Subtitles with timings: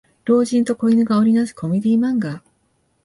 [0.25, 2.41] 老人と子犬が織りなすコメディ漫画